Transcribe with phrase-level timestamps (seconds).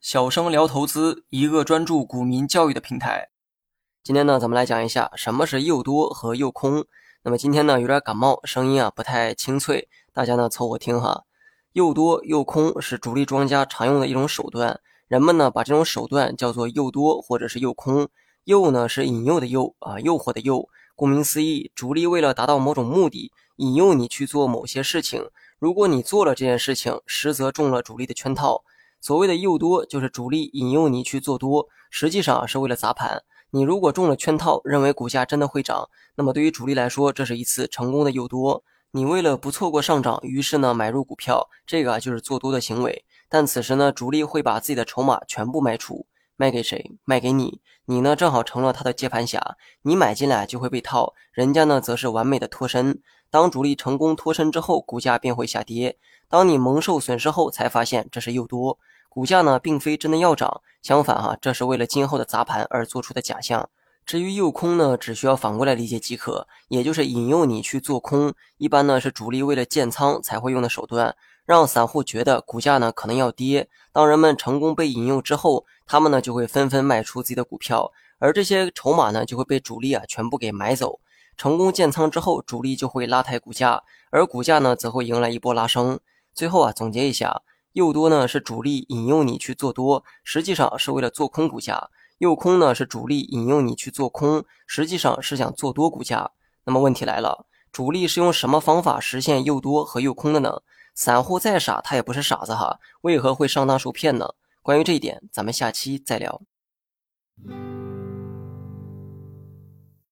[0.00, 3.28] 小生聊投资，一个专注股民教育的平台。
[4.02, 6.84] 今天呢，咱们来讲一下什么是诱多和诱空。
[7.22, 11.24] 那么今天呢，有点感冒，声音啊不太清脆，大家呢凑合听哈。
[11.72, 18.08] 诱多诱空是主力庄家常用的一种手段，人们呢把这种手段叫做诱多或者是诱空。
[18.44, 20.68] 诱呢是引诱的诱啊，诱惑的诱。
[20.96, 25.30] 顾名思义，主力为了达到某种目的，引诱你去做某些事情。
[25.60, 28.64] 如果你做了这件事情，实则中了主力的圈套。
[28.98, 33.22] 所谓的诱多，就是主力引诱你去做多，实际上是为了砸盘。
[33.50, 38.64] 你如果中了圈套，认为股价真的会涨，那么对于主力来说，这是一次成功的诱多。
[38.92, 43.04] 你为了不错过上涨，于是呢买入股票，这个啊就是做多的行为。
[43.28, 46.06] 但此时呢，主力会把自己的筹码全部卖出，
[46.40, 46.92] 卖给谁？
[47.04, 47.60] 卖给你。
[47.84, 53.02] 你呢正好成了他的接盘侠，你买进来就会被套，人家呢则是完美的脱身。
[53.30, 55.98] 当主力成功脱身之后，股价便会下跌。
[56.30, 58.78] 当你蒙受损失后，才发现这是诱多。
[59.10, 63.68] 股价呢，并非真的要涨，相反哈，这是为了今后的砸盘而做出的假象。
[64.06, 68.32] 至于诱空呢，只需要反过来理解即可，也就是引诱你去做空。
[68.56, 71.14] 一般呢是主力为了建仓才会用的手段，
[71.50, 73.68] 让散户觉得股价呢可能要跌。
[73.90, 81.00] 当人们成功被引诱之后，他们呢就会纷纷卖出自己的股票，而这些筹码呢就会被主力啊全部给买走。
[81.36, 85.98] 成功建仓之后，主力就会拉抬股价，而股价呢则会迎来一波拉升。
[86.32, 87.42] 最后啊，总结一下。
[87.72, 96.30] 诱多呢是主力引诱你去做多，实际上是为了做空股价；诱空呢是主力引诱你去做空，实际上是想做多股价。
[96.62, 100.60] 那么问题来了，主力是用什么方法实现诱多和诱空的呢？
[100.94, 104.34] 散户再傻，他也不是傻子哈，为何会上当受骗呢？
[104.62, 106.42] 关于这一点，咱们下期再聊。